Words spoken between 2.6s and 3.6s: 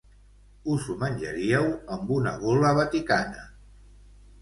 vaticana.